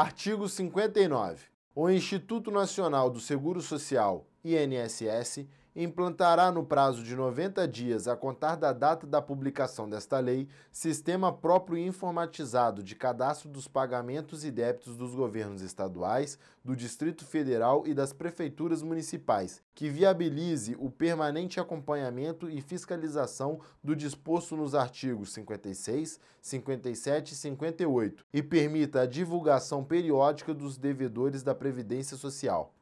Artigo 0.00 0.48
59. 0.48 1.40
O 1.74 1.90
Instituto 1.90 2.52
Nacional 2.52 3.10
do 3.10 3.18
Seguro 3.18 3.60
Social, 3.60 4.28
INSS, 4.44 5.46
implantará 5.80 6.50
no 6.50 6.64
prazo 6.64 7.04
de 7.04 7.14
90 7.14 7.68
dias 7.68 8.08
a 8.08 8.16
contar 8.16 8.56
da 8.56 8.72
data 8.72 9.06
da 9.06 9.22
publicação 9.22 9.88
desta 9.88 10.18
lei, 10.18 10.48
sistema 10.72 11.32
próprio 11.32 11.78
informatizado 11.78 12.82
de 12.82 12.96
cadastro 12.96 13.48
dos 13.48 13.68
pagamentos 13.68 14.44
e 14.44 14.50
débitos 14.50 14.96
dos 14.96 15.14
governos 15.14 15.62
estaduais, 15.62 16.36
do 16.64 16.74
Distrito 16.74 17.24
Federal 17.24 17.86
e 17.86 17.94
das 17.94 18.12
prefeituras 18.12 18.82
municipais, 18.82 19.62
que 19.72 19.88
viabilize 19.88 20.76
o 20.80 20.90
permanente 20.90 21.60
acompanhamento 21.60 22.50
e 22.50 22.60
fiscalização 22.60 23.60
do 23.82 23.94
disposto 23.94 24.56
nos 24.56 24.74
artigos 24.74 25.32
56, 25.32 26.18
57 26.42 27.34
e 27.34 27.36
58 27.36 28.24
e 28.32 28.42
permita 28.42 29.02
a 29.02 29.06
divulgação 29.06 29.84
periódica 29.84 30.52
dos 30.52 30.76
devedores 30.76 31.44
da 31.44 31.54
Previdência 31.54 32.16
Social. 32.16 32.74